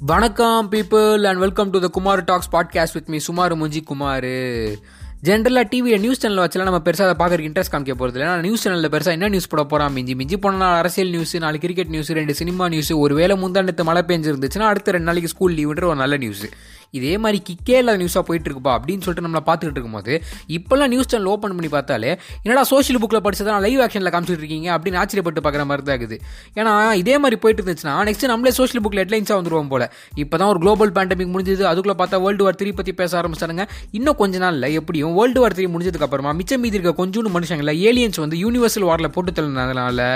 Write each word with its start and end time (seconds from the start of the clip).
வணக்கம் 0.00 0.66
people 0.70 1.24
and 1.26 1.38
welcome 1.38 1.70
to 1.70 1.78
the 1.78 1.88
Kumar 1.88 2.20
talks 2.24 2.50
podcast 2.52 2.94
with 2.94 3.08
me 3.08 3.18
Sumar 3.18 3.52
Munji 3.54 3.80
Kumar 3.84 4.26
ஜென்ரலாக 5.24 5.66
டிவியை 5.70 5.98
news 5.98 6.20
channel 6.20 6.38
வச்சலாம் 6.38 6.64
நம்ம 6.64 6.80
பெருசாக 6.82 7.06
அதை 7.06 7.16
பார்க்கறதுக்கு 7.18 7.48
இன்ட்ரெஸ்ட் 7.50 7.72
காமிக்க 7.72 7.94
போகிறது 7.94 8.18
இல்லை 8.20 8.36
நியூஸ் 8.40 8.64
சேனலில் 8.64 8.90
பெருசாக 8.90 9.12
என்ன 9.12 9.28
நியூஸ் 9.28 9.48
போட 9.48 9.64
போகிறான் 9.64 9.92
மிஞ்சி 9.92 10.14
மிஞ்சி 10.14 10.36
போனால் 10.36 10.76
அரசியல் 10.78 11.10
நியூஸ் 11.10 11.34
நாலு 11.36 11.58
கிரிக்கெட் 11.58 11.88
நியூஸ் 11.88 12.10
ரெண்டு 12.10 12.34
சினிமா 12.34 12.68
நியூஸ் 12.68 12.92
ஒரு 12.92 13.14
வேளை 13.14 13.36
முந்தாண்டத்து 13.36 13.84
மழை 13.84 14.02
பெஞ்சிருந்துச்சுன்னா 14.08 14.68
அடுத்த 14.68 14.90
ரெண்டு 14.90 15.04
நாளைக்கு 15.04 15.28
ஸ்கூல் 15.28 15.52
லீவுன்ற 15.54 15.84
ஒரு 15.84 15.96
நல்ல 15.96 16.16
நியூஸ் 16.16 16.44
இதே 16.90 17.18
மாதிரி 17.18 17.38
கிக்கே 17.48 17.76
இல்லாத 17.78 17.98
நியூஸாக 18.02 18.22
போயிட்டு 18.28 18.48
இருக்குப்பா 18.48 18.72
அப்படின்னு 18.78 19.02
சொல்லிட்டு 19.04 19.26
நம்மளை 19.26 19.42
பார்த்துக்கிட்டு 19.48 19.78
இருக்கும்போது 19.78 20.14
இப்போல்லாம் 20.56 20.90
நியூஸ் 20.94 21.10
சேனல் 21.12 21.30
ஓப்பன் 21.32 21.54
பண்ணி 21.56 21.68
பார்த்தாலே 21.68 22.10
என்னடா 22.42 22.62
சோஷியல் 22.62 23.00
புக்கில் 23.02 23.22
படிச்சதான் 23.26 23.60
லைவ் 23.64 23.80
ஆக்ஷனில் 23.86 24.12
காமிச்சிட்டு 24.14 24.42
இருக்கீங்க 24.44 24.68
அப்படின்னு 24.76 25.00
ஆச்சரியப்பட்டு 25.02 25.44
பார்க்குற 25.46 25.64
மாதிரி 25.70 25.86
தான் 25.88 25.98
இருக்குது. 25.98 26.18
ஏன்னா 26.58 26.72
இதே 27.02 27.18
மாதிரி 27.18 27.38
போயிட்டு 27.42 27.62
இருந்துச்சுன்னா 27.62 27.94
நெக்ஸ்ட் 28.08 28.26
நம்மளே 28.32 28.52
சோஷியல் 28.58 28.82
புக்கில் 28.84 29.02
ஹெட்லைன்ஸாக 29.02 29.38
வந்துருவோம் 29.40 29.70
போல. 29.74 29.86
இப்போ 30.14 30.36
தான் 30.36 30.48
ஒரு 30.48 30.58
குளோபல் 30.64 30.94
பேண்டமிக் 30.98 31.32
முடிஞ்சது 31.34 31.64
அதுக்குள்ளே 31.72 31.98
பார்த்தா 32.02 32.22
வேர்ல்டு 32.26 32.44
வார் 32.44 32.58
த்ரீ 32.62 32.72
பற்றி 32.74 32.92
பேச 32.92 33.22
ஆரம்பிச்சானுங்க. 33.22 33.66
இன்னும் 33.90 34.18
கொஞ்ச 34.22 34.38
நாளில் 34.38 34.68
எப்படியும் 34.80 35.14
வேர்ல்டு 35.20 35.40
வார் 35.40 35.56
த்ரீ 35.58 35.66
முடிஞ்சதுக்கு 35.74 36.08
அப்புறமா 36.08 36.32
மிச்சம் 36.32 36.60
மீதி 36.60 36.78
இருக்க 36.80 36.94
கொஞ்சோண்டு 37.02 37.34
மனுஷங்களை 37.38 37.74
ஏலியன்ஸ் 37.90 38.20
வந்து 38.24 38.36
யூனிவர்சல் 38.44 38.88
வாரில் 38.90 39.14
போட்டு 39.16 39.32
தள்ளினதுனால 39.32 40.10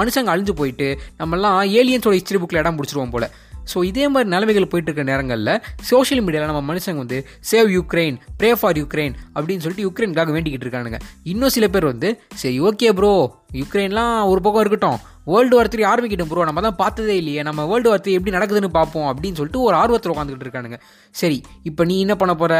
மனுஷங்க 0.00 0.32
அழிஞ்சு 0.34 0.54
போயிட்டு 0.62 0.88
நம்மலாம் 1.18 1.60
ஏலியன்ஸோட 1.80 2.16
ஹிஸ்டரி 2.20 2.40
புக்கில் 2.42 2.62
இடம் 2.64 2.78
பிடிச்சிருவோம் 2.78 3.14
போல. 3.16 3.26
ஸோ 3.72 3.84
இதே 3.90 4.04
மாதிரி 4.14 4.30
நிலைமைகள் 4.34 4.70
போயிட்டு 4.72 4.90
இருக்க 4.90 5.10
நேரங்களில் 5.12 5.52
சோஷியல் 5.90 6.22
மீடியாவில் 6.26 6.52
நம்ம 6.52 6.64
மனுஷங்க 6.70 7.02
வந்து 7.04 7.18
save 7.50 7.70
Ukraine 7.78 8.18
pray 8.40 8.52
for 8.60 8.78
Ukraine 8.82 9.16
அப்படின்னு 9.36 9.64
சொல்லிட்டு 9.64 9.86
யுக்ரைனுக்காக 9.88 10.32
வேண்டிக்கிட்டு 10.36 10.68
இருக்கானுங்க. 10.68 11.00
இன்னும் 11.32 11.54
சில 11.56 11.68
பேர் 11.74 11.90
வந்து 11.92 12.10
சரி 12.44 12.56
ஓகே 12.70 12.90
ப்ரோ 13.00 13.12
யுக்ரைன்லாம் 13.60 14.16
ஒரு 14.30 14.40
பக்கம் 14.44 14.62
இருக்கட்டும். 14.62 14.98
வேர்ல்டு 15.32 15.56
வார் 15.56 15.70
த்ரீ 15.72 15.82
ஆரம்பிக்கிட்டோம் 15.90 16.28
ப்ரோ 16.30 16.42
நம்ம 16.48 16.60
தான் 16.64 16.76
பார்த்ததே 16.80 17.14
இல்லையே. 17.20 17.40
நம்ம 17.48 17.60
வேர்ல்டு 17.70 17.88
வார் 17.90 18.02
த்ரீ 18.02 18.12
எப்படி 18.16 18.34
நடக்குதுன்னு 18.36 18.70
பார்ப்போம் 18.76 19.08
அப்படின்னு 19.10 19.38
சொல்லிட்டு 19.38 19.60
ஒரு 19.68 19.74
ஆர்வத்தில் 19.80 20.12
உட்காந்துக்கிட்டு 20.12 20.46
இருக்கானுங்க. 20.46 20.78
சரி 21.20 21.38
இப்போ 21.68 21.84
நீ 21.90 21.94
என்ன 22.04 22.14
பண்ண 22.20 22.34
போகிற 22.42 22.54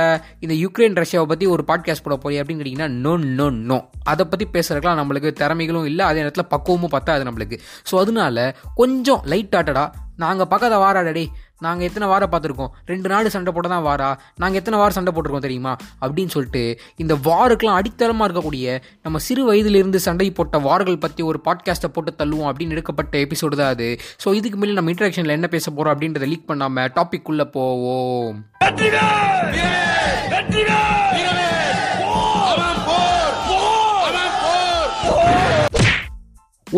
இந்த 0.44 0.54
யுக்ரைன் 0.62 0.98
ரஷ்யாவை 1.02 1.26
பற்றி 1.32 1.46
ஒரு 1.54 1.64
பாட்காஸ்ட் 1.70 2.04
போட 2.06 2.16
போறிய 2.24 2.42
அப்படின்னு 2.42 2.62
கேட்டிங்கன்னா 2.62 2.90
நோ 3.04 3.12
நோ 3.38 3.46
நோ 3.70 3.78
அதை 4.12 4.26
பற்றி 4.32 4.48
பேசுறதுக்கெலாம் 4.56 5.00
நம்மளுக்கு 5.02 5.32
திறமைகளும் 5.42 5.88
இல்லை. 5.90 6.04
அதே 6.10 6.20
நேரத்தில் 6.24 6.50
பக்குவமும் 6.54 6.94
பத்தாது 6.96 7.28
நம்மளுக்கு. 7.28 7.58
ஸோ 7.90 7.96
அதனால 8.04 8.48
கொஞ்சம் 8.82 9.22
லைட் 9.34 9.56
ஹார்ட்டடாக 9.58 10.04
நாங்கள் 10.16 10.46
பக்கத்தை 10.46 10.78
வாராடே 10.78 11.26
நாங்கள் 11.60 11.86
எத்தனை 11.86 12.08
வாரம் 12.08 12.30
பார்த்துருக்கோம்? 12.32 12.70
ரெண்டு 12.84 13.08
நாடு 13.08 13.30
சண்டை 13.30 13.52
போட 13.52 13.68
தான் 13.68 13.82
வாரா? 13.82 14.18
நாங்கள் 14.36 14.58
எத்தனை 14.58 14.78
வாரம் 14.78 14.96
சண்டை 14.96 15.12
போட்டிருக்கோம் 15.12 15.46
தெரியுமா? 15.46 15.76
அப்படின்னு 16.00 16.26
சொல்லிட்டு 16.26 16.80
இந்த 16.96 17.14
வாருக்கெல்லாம் 17.14 17.78
அடித்தளமாக 17.80 18.26
இருக்கக்கூடிய 18.28 18.82
நம்ம 19.02 19.18
சிறு 19.18 19.44
வயதிலிருந்து 19.44 20.00
சண்டை 20.00 20.30
போட்ட 20.30 20.58
வார்கள் 20.58 20.98
பற்றி 20.98 21.22
ஒரு 21.22 21.40
பாட்காஸ்ட்டை 21.44 21.90
போட்டு 21.92 22.12
தள்ளுவோம் 22.18 22.50
அப்படின்னு 22.50 22.70
எடுக்கப்பட்ட 22.70 23.18
எபிசோடு 23.18 23.56
தான் 23.56 23.72
அது. 23.76 23.98
ஸோ 24.24 24.34
இதுக்கு 24.34 24.58
மேலே 24.58 24.72
நம்ம 24.72 24.90
இன்ட்ராக்ஷனில் 24.90 25.36
என்ன 25.38 25.46
பேச 25.46 25.70
போகிறோம் 25.70 25.94
அப்படின்றத 25.94 26.26
லீக் 26.26 26.46
பண்ணாமல் 26.46 26.92
டாபிக் 26.96 27.24
உள்ள 27.24 27.44
போவோம். 27.44 28.44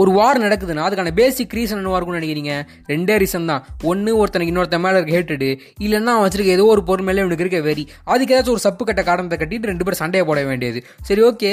ஒரு 0.01 0.11
வார் 0.17 0.41
நடக்குதுன்னா 0.45 0.83
அதுக்கான 0.87 1.13
பேசிக் 1.21 1.55
ரீசன் 1.59 1.79
என்னவா 1.81 1.97
இருக்கும்னு 1.99 2.21
நினைக்கிறீங்க? 2.21 2.55
ரெண்டே 2.93 3.15
ரீசன் 3.23 3.49
தான். 3.51 3.63
ஒன்று 3.91 4.11
ஒருத்தனுக்கு 4.21 4.53
இன்னொருத்த 4.53 4.79
மேலே 4.85 4.97
இருக்க 4.99 5.15
ஹேட்டடு 5.19 5.49
இல்லைன்னா 5.85 6.13
அவன் 6.15 6.25
வச்சிருக்க 6.27 6.57
ஏதோ 6.59 6.65
ஒரு 6.75 6.83
பொருள் 6.89 7.07
மேலே 7.09 7.23
இவனுக்கு 7.25 7.45
இருக்க 7.45 7.61
வெறி. 7.69 7.85
அதுக்கு 8.13 8.35
ஏதாச்சும் 8.35 8.55
ஒரு 8.57 8.65
சப்பு 8.67 8.83
கட்ட 8.89 9.03
காரணத்தை 9.11 9.39
கட்டிட்டு 9.43 9.71
ரெண்டு 9.73 9.85
பேரும் 9.87 10.01
சண்டையை 10.03 10.25
போட 10.31 10.43
வேண்டியது. 10.51 10.81
சரி 11.09 11.23
ஓகே 11.29 11.53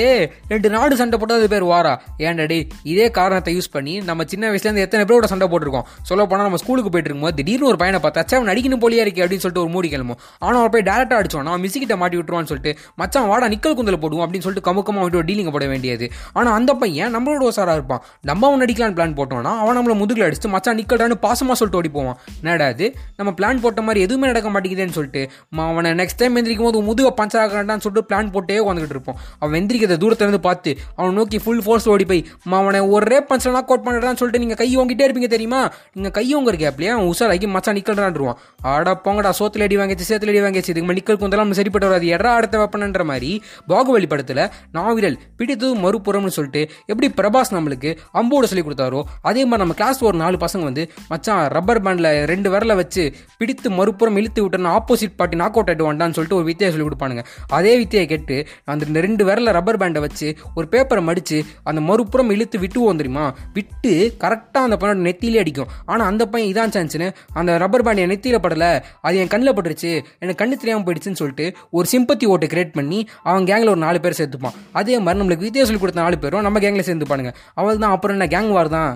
ரெண்டு 0.54 0.70
நாடு 0.76 1.00
சண்டை 1.02 1.20
போட்டால் 1.22 1.40
அது 1.42 1.50
பேர் 1.54 1.68
வாரா 1.74 1.94
ஏன்டா 2.26 2.58
இதே 2.92 3.08
காரணத்தை 3.20 3.54
யூஸ் 3.58 3.72
பண்ணி 3.76 3.96
நம்ம 4.10 4.26
சின்ன 4.34 4.52
வயசுலேருந்து 4.52 4.84
எத்தனை 4.88 5.04
பேரோட 5.10 5.30
சண்டை 5.34 5.48
போட்டிருக்கோம்? 5.54 5.88
சொல்ல 6.10 6.26
போனால் 6.32 6.48
நம்ம 6.50 6.60
ஸ்கூலுக்கு 6.64 6.92
போயிட்டு 6.94 7.10
இருக்கும்போது 7.10 7.38
திடீர்னு 7.40 7.70
ஒரு 7.72 7.80
பையனை 7.84 8.02
பார்த்தா 8.06 8.38
அவன் 8.40 8.52
அடிக்கணும் 8.54 8.84
போலியா 8.84 9.04
இருக்கு 9.06 9.24
அப்படின்னு 9.24 9.44
சொல்லிட்டு 9.46 9.64
ஒரு 9.66 9.74
மூடி 9.76 9.90
கிளம்பும். 9.94 10.20
ஆனால் 10.46 10.60
அவன் 10.62 10.74
போய் 10.76 10.86
டேரக்டாக 10.90 11.20
அடிச்சோம் 11.22 11.46
நான் 11.50 11.62
மிஸ்ஸிக்கிட்ட 11.66 11.98
மாட்டி 12.02 12.18
விட்டுருவான்னு 12.20 12.52
சொல்லிட்டு 12.52 12.74
மச்சான் 13.02 13.28
வாடா 13.32 13.48
நிக்கல் 13.54 13.78
குந்தல 13.80 14.00
போடுவோம் 14.04 14.26
அப்படின்னு 14.26 14.46
சொல்லிட்டு 14.48 14.68
கமுக்கமாக 14.70 15.04
வந்துட்டு 15.06 15.28
டீலிங் 15.32 15.52
போட 15.58 15.68
வேண்டியது. 15.74 16.08
ஆனால் 16.38 16.54
அந்த 16.60 16.72
பையன் 16.84 17.14
நம்மளோட 17.18 17.44
ஓசாராக 17.50 17.80
இருப்பான். 17.80 18.04
நம்ம 18.36 18.48
அவன் 18.48 18.62
அடிக்கலான்னு 18.66 18.96
பிளான் 18.96 19.14
போட்டோம்னா 19.16 19.58
அவன் 19.58 19.78
நம்மளை 19.78 19.96
முதுகில் 19.98 20.26
அடிச்சு 20.26 20.48
மச்சான் 20.48 20.78
நிக்கல்டான்னு 20.78 21.16
பாசமாக 21.22 21.52
சொல்லிட்டு 21.52 21.78
ஓடி 21.78 21.90
போவான் 21.90 22.18
என்னடாது 22.44 22.94
நம்ம 23.16 23.32
பிளான் 23.32 23.62
போட்ட 23.62 23.82
மாதிரி 23.82 24.02
எதுவுமே 24.02 24.28
நடக்க 24.28 24.50
மாட்டேங்குதுன்னு 24.50 24.90
சொல்லிட்டு 24.90 25.30
அவனை 25.58 25.92
நெக்ஸ்ட் 25.92 26.18
டைம் 26.18 26.36
எந்திரிக்கும் 26.36 26.64
போது 26.64 26.82
முதுக 26.82 27.14
பஞ்சர் 27.22 27.42
ஆகிறான்னு 27.42 27.78
சொல்லிட்டு 27.78 28.16
பிளான் 28.16 28.32
போட்டே 28.32 28.58
உட்காந்துட்டு 28.60 28.90
இருப்போம் 28.90 29.18
அவன் 29.40 29.56
எந்திரிக்கிறத 29.62 29.98
தூரத்துலேருந்து 29.98 30.38
பார்த்து 30.38 30.78
அவன் 30.96 31.14
நோக்கி 31.14 31.38
ஃபுல் 31.38 31.62
ஃபோர்ஸ் 31.62 31.90
ஓடி 31.90 32.06
போய் 32.06 32.26
அவனை 32.50 32.80
ஒரே 32.80 33.20
பஞ்சர் 33.20 33.64
கோட் 33.66 33.74
அவுட் 33.76 33.88
பண்ணுறான்னு 33.88 34.16
சொல்லிட்டு 34.16 34.40
நீங்கள் 34.40 34.58
கை 34.58 34.78
ஓங்கிட்டே 34.78 35.06
இருப்பீங்க 35.08 35.28
தெரியுமா? 35.28 35.72
நீங்கள் 35.94 36.12
கை 36.12 36.34
உங்க 36.34 36.52
கேப்லையே 36.52 36.88
அவன் 36.88 37.10
உசாராக்கி 37.12 37.48
மச்சான் 37.48 37.76
நிக்கல்டான்ருவான் 37.76 38.38
ஆடா 38.62 39.02
போங்கடா 39.04 39.32
சோத்துல 39.40 39.62
அடி 39.62 39.78
வாங்கிச்சு 39.78 40.06
சேத்துல 40.08 40.28
அடி 40.28 40.42
வாங்கிச்சு 40.42 40.70
இதுக்கு 40.70 40.94
நிக்கல் 40.94 41.20
குந்தெல்லாம் 41.22 41.52
சரிப்பட்டு 41.52 41.88
வராது. 41.88 42.06
எடா 42.08 42.32
அடுத்த 42.36 42.58
வெப்பனன்ற 42.58 43.04
மாதிரி 43.04 43.44
பாகுபலி 43.70 44.08
படத்தில் 44.08 44.50
நாவிரல் 44.74 45.18
பிடித்தது 45.38 45.76
மறுபுறம்னு 45.76 46.28
சொல்லிட்டு 46.28 46.70
எப்படி 46.86 47.14
பிரபாஸ் 47.18 47.52
நம்மளுக்கு 47.52 47.98
அம்போட 48.26 48.52
சொல்லி 48.52 48.66
கொடுத்தாரோ 48.68 49.02
அதே 49.30 49.42
மாதிரி 49.50 49.64
நம்ம 49.64 49.78
கிளாஸ் 49.82 50.04
ஒரு 50.10 50.18
நாலு 50.24 50.38
பசங்க 50.46 50.64
வந்து 50.70 50.86
மச்சான் 51.12 51.44
ரப்பர் 51.56 51.84
பேண்டில் 51.86 52.12
ரெண்டு 52.32 52.50
விரல 52.54 52.76
வச்சு 52.82 53.04
பிடித்து 53.40 53.68
மறுபுறம் 53.80 54.18
இழுத்து 54.20 54.42
விட்டேன்னு 54.44 54.70
ஆப்போசிட் 54.78 55.16
பார்ட்டி 55.20 55.38
நாக் 55.42 55.58
அவுட் 55.58 55.70
ஆகிட்டு 55.72 55.88
வந்தான்னு 55.90 56.16
சொல்லிட்டு 56.18 56.38
ஒரு 56.40 56.46
வித்தியை 56.50 56.70
சொல்லி 56.74 56.86
கொடுப்பானுங்க. 56.88 57.24
அதே 57.58 57.74
வித்தியை 57.82 58.06
கேட்டு 58.12 58.38
அந்த 58.74 59.02
ரெண்டு 59.08 59.24
விரல 59.28 59.52
ரப்பர் 59.58 59.80
பேண்டை 59.82 60.02
வச்சு 60.06 60.28
ஒரு 60.58 60.66
பேப்பரை 60.74 61.02
மடித்து 61.10 61.38
அந்த 61.70 61.80
மறுபுறம் 61.90 62.32
இழுத்து 62.36 62.58
விட்டுவோம் 62.64 63.00
தெரியுமா? 63.02 63.26
விட்டு 63.58 63.94
கரெக்டாக 64.24 64.68
அந்த 64.68 64.78
பையனோட 64.82 65.04
நெத்திலே 65.08 65.40
அடிக்கும். 65.44 65.70
ஆனால் 65.92 66.08
அந்த 66.12 66.24
பையன் 66.34 66.50
இதான் 66.52 66.74
சான்ஸ்னு 66.76 67.08
அந்த 67.40 67.58
ரப்பர் 67.64 67.86
பேண்ட் 67.88 68.02
என் 68.04 68.12
நெத்தியில் 68.14 68.44
படலை 68.46 68.72
அது 69.08 69.22
என் 69.24 69.32
கண்ணில் 69.34 69.56
பட்டுருச்சு 69.58 69.92
எனக்கு 70.24 70.40
கண்ணு 70.42 70.60
தெரியாமல் 70.62 70.86
போயிடுச்சுன்னு 70.88 71.22
சொல்லிட்டு 71.22 71.48
ஒரு 71.78 71.88
சிம்பத்தி 71.94 72.26
ஓட்டை 72.34 72.50
கிரியேட் 72.54 72.74
பண்ணி 72.80 73.00
அவன் 73.30 73.48
கேங்கில் 73.50 73.74
ஒரு 73.74 73.82
நாலு 73.86 74.00
பேர் 74.06 74.18
சேர்த்துப்பான். 74.22 74.56
அதே 74.80 74.98
மாதிரி 75.06 75.22
நம்மளுக்கு 75.22 75.46
வித்தியா 75.48 75.66
சொல்லி 75.70 75.82
கொடுத்த 75.84 76.02
நாலு 76.06 76.18
பேரும் 76.24 76.46
நம்ம 76.48 76.60
கேங்கில் 76.66 76.88
சேர்ந்துப்பானுங்க. 76.90 77.34
அவள் 77.60 77.82
தான் 77.84 77.94
அப்புறம் 78.06 78.20
என்ன 78.20 78.34
கேங் 78.34 78.50
வார் 78.52 78.70
தான்? 78.70 78.92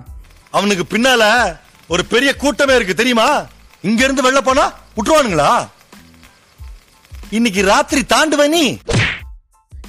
அவனுக்கு 0.53 0.83
பின்னால 0.85 1.23
ஒரு 1.89 2.03
பெரிய 2.05 2.31
கூட்டமே 2.35 2.73
இருக்கு 2.75 2.95
தெரியுமா? 2.95 3.25
இங்க 3.83 4.01
இருந்து 4.03 4.25
வெளில 4.25 4.41
போனா 4.41 4.65
விட்டுருவானுங்களா 4.95 5.47
இன்னைக்கு 7.31 7.61
ராத்திரி 7.63 8.01
தாண்டுவ 8.09 8.45
நீ? 8.47 8.63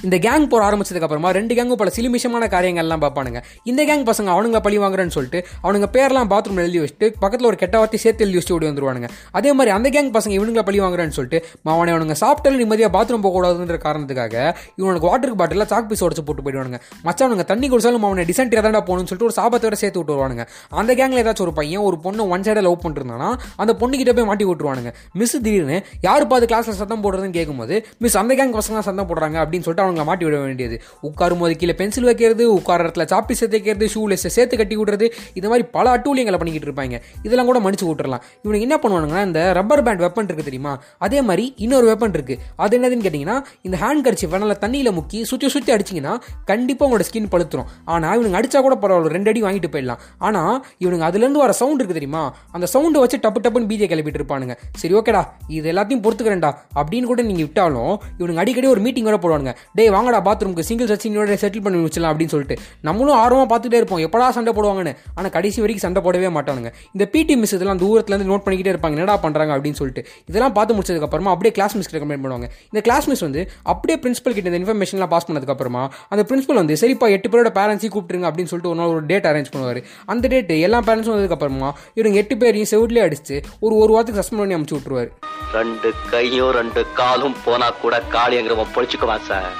இந்த 0.07 0.17
கேங் 0.25 0.45
போற 0.51 0.61
ஆரம்பிச்சதுக்கு 0.67 1.05
அப்புறமா 1.07 1.29
ரெண்டு 1.37 1.53
கேங்கும் 1.57 1.79
பல 1.81 1.89
சிலிமிஷமான 1.95 2.43
காரியங்கள்லாம் 2.53 3.01
பார்ப்பானுங்க. 3.03 3.39
இந்த 3.71 3.81
கேங் 3.89 4.05
பசங்க 4.09 4.29
அவனுங்க 4.35 4.59
பழி 4.65 4.77
வாங்குறேன்னு 4.83 5.13
சொல்லிட்டு 5.15 5.39
அவனுங்க 5.63 5.87
பேர்லாம் 5.95 6.29
பாத்ரூம் 6.33 6.61
எழுதி 6.63 6.79
வச்சுட்டு 6.83 7.07
பக்கத்தில் 7.23 7.49
ஒரு 7.49 7.57
கெட்ட 7.63 7.75
வார்த்தை 7.81 7.99
சேர்த்து 8.03 8.23
எழுதி 8.25 8.37
வச்சுட்டு 8.37 8.55
ஓடி 8.57 8.67
வந்துருவானுங்க. 8.69 9.09
அதே 9.39 9.51
மாதிரி 9.57 9.71
அந்த 9.77 9.89
கேங் 9.95 10.11
பசங்க 10.17 10.33
இவனுங்களை 10.39 10.63
பழி 10.69 10.79
வாங்குறேன்னு 10.83 11.15
சொல்லிட்டு 11.17 11.39
அவனை 11.73 11.91
அவனுங்க 11.95 12.15
சாப்பிட்டாலும் 12.23 12.61
நிம்மதியாக 12.63 12.91
பாத்ரூம் 12.97 13.23
போகக்கூடாதுன்ற 13.25 13.77
காரணத்துக்காக 13.87 14.35
இவனுக்கு 14.81 15.07
வாட்டர் 15.09 15.35
பாட்டில் 15.41 15.65
சாக் 15.73 15.89
பீஸ் 15.91 16.03
உடச்சு 16.07 16.25
போட்டு 16.29 16.45
போயிடுவானுங்க. 16.47 16.79
மச்சானுங்க 17.07 17.45
தண்ணி 17.51 17.69
குடிச்சாலும் 17.73 18.07
அவனை 18.09 18.25
டிசன்ட் 18.31 18.57
தாண்டா 18.67 18.81
போகணும்னு 18.89 19.11
சொல்லிட்டு 19.11 19.29
ஒரு 19.29 19.37
சாபத்தோட 19.39 19.77
சேர்த்து 19.83 19.99
விட்டு 19.99 20.15
வருவானுங்க 20.15 20.45
அந்த 20.81 20.91
கேங்கில் 21.01 21.21
ஏதாச்சும் 21.23 21.45
ஒரு 21.47 21.53
பையன் 21.59 21.85
ஒரு 21.91 21.99
பொண்ணு 22.07 22.27
ஒன் 22.33 22.45
சைடில் 22.47 22.65
லவ் 22.67 22.81
பண்ணிருந்தானா 22.85 23.29
அந்த 23.61 23.71
பொண்ணுக்கிட்ட 23.81 24.13
போய் 24.17 24.29
மாட்டி 24.31 24.45
விட்டுருவானுங்க. 24.49 24.91
மிஸ் 25.21 25.37
திடீர்னு 25.37 25.79
யார் 26.07 26.27
பாது 26.33 26.45
கிளாஸில் 26.51 26.79
சத்தம் 26.81 27.03
போடுறதுன்னு 27.05 27.37
கேட்கும்போது 27.39 27.77
மிஸ் 28.03 28.19
அந்த 28.23 28.35
கேங் 28.41 28.55
பசங்க 28.59 28.85
சத்தம் 28.89 29.09
போடுறாங்க 29.13 29.37
அப்படின்னு 29.43 29.65
சொல்லிட்டு 29.67 29.87
அவங்க 29.91 30.05
மாட்டி 30.09 30.25
விட 30.27 30.39
வேண்டியது. 30.47 30.77
உட்காரும் 31.09 31.41
போது 31.43 31.55
கீழே 31.61 31.75
பென்சில் 31.81 32.07
வைக்கிறது 32.09 32.43
உட்கார 32.57 32.87
இடத்துல 32.87 33.05
சாப்பி 33.13 33.33
சேர்த்து 33.39 33.57
வைக்கிறது 33.57 33.87
ஷூலெஸ் 33.95 34.27
சேர்த்து 34.37 34.61
கட்டி 34.61 34.75
விடுறது 34.81 35.07
இது 35.39 35.47
மாதிரி 35.51 35.65
பல 35.75 35.85
அட்டூழியங்களை 35.95 36.37
பண்ணிக்கிட்டு 36.41 36.69
இருப்பாங்க. 36.69 36.97
இதெல்லாம் 37.25 37.49
கூட 37.51 37.59
மன்னிச்சு 37.65 37.87
விட்டுறலாம் 37.89 38.23
இவனுக்கு 38.43 38.65
என்ன 38.67 38.77
பண்ணுவானுங்கன்னா 38.83 39.23
இந்த 39.29 39.41
ரப்பர் 39.59 39.83
பேண்ட் 39.87 40.03
வெப்பன் 40.05 40.27
இருக்கு 40.29 40.47
தெரியுமா? 40.49 40.73
அதே 41.05 41.19
மாதிரி 41.29 41.45
இன்னொரு 41.65 41.85
வெப்பன் 41.91 42.15
இருக்கு. 42.17 42.37
அது 42.63 42.79
என்னதுன்னு 42.79 43.05
கேட்டிங்கன்னா 43.07 43.37
இந்த 43.67 43.77
ஹேண்ட் 43.83 44.03
கரிச்சி 44.07 44.27
வெனல 44.33 44.55
தண்ணியில் 44.63 44.91
முக்கி 44.99 45.21
சுற்றி 45.31 45.49
சுற்றி 45.55 45.73
அடிச்சிங்கன்னா 45.75 46.13
கண்டிப்பாக 46.51 46.87
உங்களோட 46.87 47.05
ஸ்கின் 47.09 47.29
பழுத்துரும். 47.33 47.69
ஆனால் 47.93 48.15
இவனுக்கு 48.17 48.39
அடிச்சா 48.41 48.61
கூட 48.67 48.75
பரவாயில்ல 48.83 49.13
ரெண்டு 49.17 49.31
அடி 49.31 49.43
வாங்கிட்டு 49.47 49.71
போயிடலாம். 49.75 50.01
ஆனால் 50.27 50.55
இவனுக்கு 50.83 51.07
அதுலேருந்து 51.09 51.43
வர 51.43 51.53
சவுண்ட் 51.61 51.81
இருக்கு 51.81 51.97
தெரியுமா? 51.99 52.23
அந்த 52.55 52.67
சவுண்டை 52.73 53.01
வச்சு 53.05 53.19
டப்பு 53.25 53.41
டப்புன்னு 53.45 53.69
பீதியை 53.71 53.89
கிளப்பிட்டு 53.93 54.21
இருப்பானுங்க. 54.21 54.55
சரி 54.81 54.95
ஓகேடா 54.99 55.23
இது 55.57 55.67
எல்லாத்தையும் 55.73 56.03
பொறுத்துக்கிறேன்டா. 56.05 56.51
அப்படின்னு 56.79 57.09
கூட 57.11 57.21
நீங்கள் 57.29 57.47
விட்டாலும் 57.47 57.93
இவனுக்கு 58.19 58.41
அடிக்கடி 58.43 58.67
ஒரு 58.73 58.81
மீட்டிங் 58.85 59.07
கூட 59.09 59.19
போடுவானுங்க. 59.23 59.53
டேய் 59.81 59.93
வாங்கடா 59.97 60.17
பாத்ரூமுக்கு 60.29 60.63
சிங்கிள் 60.69 60.89
சச்சினோட 60.89 61.35
செட்டில் 61.43 61.63
பண்ணி 61.65 61.77
வச்சலாம் 61.85 62.11
அப்படின்னு 62.11 62.33
சொல்லிட்டு. 62.33 62.55
நம்மளும் 62.87 63.17
ஆர்வமாக 63.21 63.47
பார்த்துட்டே 63.51 63.77
இருப்போம். 63.81 64.01
எப்படா 64.07 64.25
சண்டை 64.35 64.51
போடுவாங்கன்னு. 64.57 64.93
ஆனால் 65.17 65.31
கடைசி 65.35 65.59
வரைக்கும் 65.63 65.85
சண்டை 65.85 66.01
போடவே 66.05 66.29
மாட்டானுங்க. 66.35 66.69
இந்த 66.95 67.05
பிடி 67.13 67.35
மிஸ் 67.41 67.53
இதெல்லாம் 67.57 67.79
தூரத்துலேருந்து 67.83 68.29
நோட் 68.31 68.43
பண்ணிக்கிட்டே 68.45 68.71
இருப்பாங்க. 68.73 68.95
என்னடா 68.97 69.15
பண்ணுறாங்க 69.23 69.51
அப்படின்னு 69.55 69.79
சொல்லிட்டு. 69.79 70.01
இதெல்லாம் 70.29 70.53
பார்த்து 70.57 70.75
முடிச்சதுக்கப்புறமா 70.77 71.31
அப்படியே 71.35 71.53
கிளாஸ் 71.57 71.75
மிஸ் 71.79 71.89
ரெக்கமெண்ட் 71.95 72.23
பண்ணுவாங்க. 72.25 72.49
இந்த 72.71 72.81
கிளாஸ் 72.87 73.07
மிஸ் 73.11 73.23
வந்து 73.27 73.43
அப்படியே 73.73 73.97
பிரின்ஸ்பல் 74.03 74.35
கிட்ட 74.37 74.51
இந்த 74.51 74.59
இன்ஃபர்மேஷன்லாம் 74.61 75.11
பாஸ் 75.13 75.27
பண்ணதுக்கப்புறமா 75.29 75.83
அந்த 76.13 76.25
பிரின்ஸ்பல் 76.31 76.59
வந்து 76.61 76.77
சரிப்பா 76.83 77.09
எட்டு 77.15 77.31
பேரோட 77.31 77.51
பேரண்ட்ஸையும் 77.59 77.95
கூப்பிட்டுருங்க 77.95 78.29
அப்படின்னு 78.31 78.51
சொல்லிட்டு 78.53 78.71
ஒரு 78.73 78.79
நாள் 78.81 78.93
ஒரு 78.95 79.03
டேட் 79.13 79.29
அரேஞ்ச் 79.31 79.51
பண்ணுவார். 79.55 79.81
அந்த 80.13 80.27
டேட் 80.35 80.53
எல்லா 80.67 80.81
பேரண்ட்ஸும் 80.89 81.15
வந்ததுக்கப்புறமா 81.15 81.71
இவங்க 82.01 82.21
எட்டு 82.23 82.37
பேரையும் 82.43 82.71
செவிட்லேயே 82.73 83.05
அடிச்சு 83.07 83.37
ஒரு 83.65 83.75
ஒரு 83.81 83.93
வாரத்துக்கு 83.95 84.21
சஸ்பெண்ட் 84.21 84.43
பண்ணி 84.43 84.57
அமுச்சு 84.59 84.77
விட்டுருவாரு. 84.77 85.11
ரெண்டு 85.57 85.91
கையும் 86.13 86.53
ரெண்டு 86.59 86.83
காலும் 87.01 87.37
போனா 87.47 87.69
கூட 87.83 87.95
காளிங்கிறவன் 88.15 88.73
பொழிச்சுக்குவான் 88.77 89.27
சார். 89.31 89.51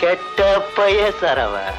கெட்ட 0.00 0.62
பைய 0.76 1.12
சார் 1.20 1.74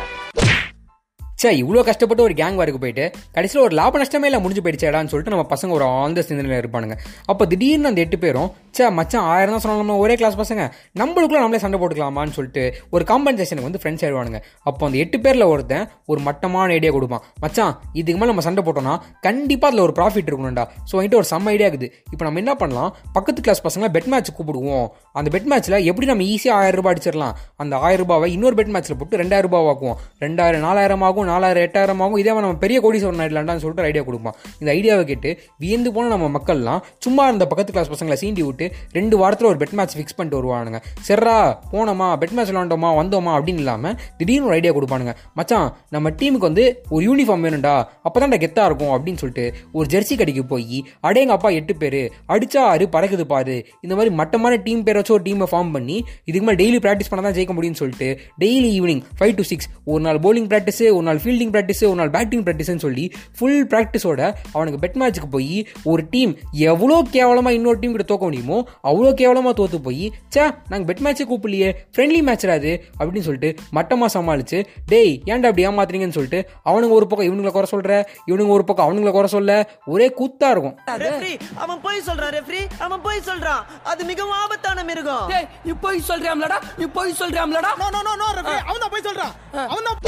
சே 1.35 1.61
இவ்வளோ 1.61 1.83
கஷ்டப்பட்டு 1.83 2.23
ஒரு 2.23 2.33
கேங் 2.33 2.55
வரைக்கும் 2.55 2.79
போயிட்டு 2.79 3.11
கடைசியில் 3.31 3.65
ஒரு 3.65 3.75
லாப 3.75 4.03
நஷ்டமே 4.03 4.23
இல்லை 4.23 4.39
முடிஞ்சு 4.39 4.61
போயிடுச்சேடான்னு 4.61 5.11
சொல்லிட்டு 5.11 5.29
நம்ம 5.29 5.45
பசங்க 5.49 5.69
ஒரு 5.69 5.83
ஆழ்ந்த 5.83 6.21
சிந்தனையில் 6.21 6.63
இருப்பானுங்க. 6.63 6.97
அப்போ 7.25 7.45
திடீர்னு 7.45 7.87
அந்த 7.87 8.01
எட்டு 8.01 8.17
பேரும் 8.17 8.53
சே 8.77 8.85
மச்சான் 8.99 9.27
ஆயிரம் 9.33 9.53
தான் 9.55 9.63
சொன்னாலும் 9.63 9.83
நம்ம 9.83 10.01
ஒரே 10.05 10.15
கிளாஸ் 10.21 10.37
பசங்க. 10.41 10.63
நம்மளுக்குள்ள 11.01 11.41
நம்மளே 11.43 11.61
சண்டை 11.63 11.77
போட்டுக்கலாமான்னு 11.81 12.35
சொல்லிட்டு 12.37 12.63
ஒரு 12.95 13.03
காம்பன்சேஷனுக்கு 13.11 13.67
வந்து 13.69 13.81
ஃப்ரெண்ட்ஸ் 13.83 14.03
ஆயிடுவானுங்க. 14.05 14.39
அப்போ 14.69 14.85
அந்த 14.87 14.97
எட்டு 15.03 15.17
பேரில் 15.25 15.45
ஒருத்தன் 15.53 15.85
ஒரு 16.11 16.19
மட்டமான 16.27 16.73
ஐடியா 16.77 16.91
கொடுப்பான். 16.97 17.23
மச்சான் 17.43 17.73
இதுக்கு 17.99 18.17
மேலே 18.19 18.29
நம்ம 18.31 18.43
சண்டை 18.47 18.63
போட்டோம்னா 18.67 18.95
கண்டிப்பாக 19.27 19.69
அதில் 19.71 19.83
ஒரு 19.87 19.95
ப்ராஃபிட் 19.99 20.29
இருக்கணும்டா. 20.29 20.65
ஸோ 20.89 20.93
வந்துட்டு 20.97 21.19
ஒரு 21.21 21.27
செம்ம 21.31 21.51
ஐடியா 21.55 21.69
இருக்குது. 21.71 21.89
இப்போ 22.13 22.23
நம்ம 22.27 22.41
என்ன 22.43 22.55
பண்ணலாம்? 22.61 22.91
பக்கத்து 23.17 23.45
கிளாஸ் 23.47 23.63
பசங்களை 23.67 23.89
பெட் 23.97 24.09
மேட்ச் 24.13 24.31
கூப்பிடுவோம். 24.37 24.87
அந்த 25.19 25.31
பெட் 25.35 25.49
மேட்ச்சில் 25.53 25.77
எப்படி 25.91 26.07
நம்ம 26.11 26.25
ஈஸியாக 26.33 26.59
ஆயிரம் 26.61 26.79
ரூபாய் 26.81 26.93
அடிச்சிடலாம்? 26.95 27.35
அந்த 27.63 27.73
ஆயிரம் 27.87 28.03
ரூபாவை 28.03 28.29
இன்னொரு 28.35 28.57
பெட் 28.59 28.71
மேட்ச்சில் 28.75 28.99
போட்டு 29.01 29.21
ரெண்டாயிரம் 29.23 29.49
ரூபாய் 29.49 29.69
ஆக்குவோம். 29.71 29.97
ரெண்டாயிரம் 30.25 30.63
நாலாயிரம் 30.67 31.05
ஆகும் 31.09 31.27
நாலாயிரம் 31.33 31.65
எட்டாயிரம் 31.67 32.03
ஆகும். 32.05 32.19
இதே 32.23 32.33
நம்ம 32.39 32.61
பெரிய 32.65 32.77
கோடீஸ்வரன் 32.85 33.23
ஆயிடலாம்டான்னு 33.25 33.63
சொல்லிட்டு 33.65 33.87
ஐடியா 33.89 34.05
கொடுப்பான். 34.09 34.37
இந்த 34.59 34.69
ஐடியாவை 34.77 35.05
கேட்டு 35.11 35.29
வியந்து 35.65 35.89
போன 35.97 36.11
நம்ம 36.15 36.29
மக்கள்லாம் 36.37 36.81
சும்மா 37.07 37.25
இருந்த 37.29 37.47
பக்கத்து 37.51 37.73
கிளாஸ் 37.75 37.91
பசங்களை 37.93 38.17
சீண்டி 38.23 38.43
விட்டு 38.47 38.66
ரெண்டு 38.97 39.17
வாரத்தில் 39.21 39.49
ஒரு 39.51 39.59
பெட் 39.63 39.75
மேட்ச் 39.79 39.95
ஃபிக்ஸ் 39.97 40.17
பண்ணிட்டு 40.17 40.39
வருவானுங்க. 40.39 40.81
சரிரா 41.07 41.37
போனோமா 41.73 42.09
பெட் 42.21 42.35
மேட்ச் 42.37 42.51
விளாண்டோமா 42.53 42.91
வந்தோமா 42.99 43.33
அப்படின்னு 43.37 43.63
இல்லாமல் 43.65 43.95
திடீர்னு 44.19 44.49
ஒரு 44.49 44.57
ஐடியா 44.59 44.73
கொடுப்பானுங்க. 44.77 45.15
மச்சான் 45.39 45.69
நம்ம 45.95 46.13
டீமுக்கு 46.21 46.49
வந்து 46.49 46.65
ஒரு 46.89 47.03
யூனிஃபார்ம் 47.09 47.45
வேணும்டா 47.47 47.75
அப்போ 48.03 48.17
தான் 48.19 48.35
கெத்தாக 48.43 48.69
இருக்கும் 48.69 48.93
அப்படின்னு 48.95 49.21
சொல்லிட்டு 49.23 49.45
ஒரு 49.77 49.87
ஜெர்சி 49.93 50.15
கடைக்கு 50.19 50.45
போய் 50.53 50.77
அடேங்க 51.07 51.33
அப்பா 51.37 51.49
எட்டு 51.59 51.73
பேர் 51.81 51.99
அடிச்சா 52.33 52.61
ஆறு 52.71 52.85
பறக்குது 52.95 53.25
பாரு 53.33 53.55
இந்த 53.81 53.93
மாதிரி 53.95 54.11
மட்டமான 54.19 54.57
டீம் 54.65 54.83
பேர் 54.87 54.99
வச்சு 54.99 55.13
ஒரு 55.15 55.23
டீமை 55.27 55.47
ஃபார்ம் 55.51 55.71
பண்ணி 55.75 55.97
இதுக்கு 56.29 56.45
மேலே 56.47 56.59
டெய்லி 56.61 56.79
ப்ராக்டிஸ் 56.85 57.09
பண்ணால் 57.11 57.27
தான் 57.27 57.35
ஜெயிக்க 57.37 57.53
முடியும்னு 57.57 57.79
சொல்லிட்டு 57.81 58.09
daily 58.43 58.69
evening 58.77 59.01
five 59.19 59.33
to 59.39 59.43
six 59.51 59.67
ஒரு 59.91 60.01
நாள் 60.07 60.19
போலிங் 60.25 60.47
ப்ராக்டிஸ் 60.51 60.81
ஒரு 60.97 61.05
நாள் 61.09 61.19
ஃபீல்டிங் 61.23 61.51
ப்ராக்டிஸ் 61.55 61.83
ஒரு 61.89 61.99
நாள் 62.01 62.11
பேட்டிங் 62.15 62.43
ப்ராக்டிஸ்னு 62.47 62.83
சொல்லி 62.85 63.05
ஃபுல் 63.37 63.61
ப்ராக்டிஸோட 63.73 64.21
அவனுக்கு 64.53 64.79
பெட் 64.83 64.97
மேட்ச்சுக்கு 65.01 65.29
போய் 65.35 65.57
ஒரு 65.91 66.03
டீம் 66.13 66.31
எவ்வளோ 66.71 66.97
கேவலமாக 67.15 67.57
இன்னொரு 67.57 67.79
டீம் 67.81 67.93
கிட்ட 67.95 68.07
தோக்க 68.11 68.23
முடியுமோ 68.29 68.46
அவ்வளோ 68.89 69.11
கேவலமாக 69.21 69.53
தோத்து 69.59 69.79
போய் 69.87 70.05
சே 70.35 70.43
நாங்கள் 70.71 70.87
பெட் 70.89 71.03
மேட்ச்சே 71.07 71.27
கூப்பிடலையே 71.31 71.69
ஃப்ரெண்ட்லி 71.95 72.21
மேட்ச் 72.29 72.45
அது 72.57 72.73
அப்படின்னு 72.99 73.27
சொல்லிட்டு 73.29 73.51
மட்டமாக 73.77 74.09
சமாளிச்சு 74.17 74.59
டேய் 74.91 75.13
ஏன்டா 75.31 75.49
அப்படி 75.51 75.65
ஏமாத்துறீங்கன்னு 75.69 76.17
சொல்லிட்டு 76.19 76.41
அவனுங்க 76.69 76.93
ஒரு 76.99 77.07
பக்கம் 77.09 77.27
இவனுங்களை 77.29 77.53
குறை 77.57 77.69
சொல்ற 77.73 77.91
இவனுங்க 78.29 78.53
ஒரு 78.57 78.65
பக்கம் 78.69 78.87
அவனுங்களை 78.87 79.13
குறை 79.17 79.29
சொல்ல 79.35 79.51
ஒரே 79.93 80.07
கூத்தா 80.19 80.47
இருக்கும். 80.53 80.75
ரெஃப்ரி 81.03 81.33
அவன் 81.63 81.81
போய் 81.85 82.05
சொல்றான் 82.07 82.33
ரெஃப்ரி 82.37 82.61
அவன் 82.85 83.03
போய் 83.07 83.25
சொல்றான். 83.29 83.61
அது 83.91 84.01
மிகவும் 84.11 84.39
ஆபத்தான 84.43 84.83
மிருகம். 84.89 85.27
டேய் 85.33 85.47
நீ 85.67 85.73
போய் 85.85 86.07
சொல்றியாம்லடா 86.09 86.59
நீ 86.79 86.87
போய் 86.97 87.19
சொல்றியாம்லடா 87.21 87.71
no 87.83 87.87
no 87.95 88.01
no 88.09 88.15
no 88.23 88.27
Rafi 88.39 88.57
அவன் 88.67 88.83
தான் 88.85 88.93
போய் 88.95 89.07
சொல்றான். 89.09 89.33
அவன் 89.71 89.87
தான் 89.89 89.99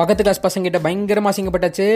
பக்கத்து 0.00 0.22
கிளாஸ் 0.26 0.44
பசங்கிட்ட 0.46 0.78
பயங்கரமாக 0.84 1.08
பயங்கரமா 1.10 1.30
அசிங்கப்பட்டாச்சு. 1.32 1.86